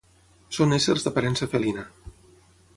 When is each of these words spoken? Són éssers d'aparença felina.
Són 0.57 0.73
éssers 0.77 1.05
d'aparença 1.07 1.51
felina. 1.53 1.87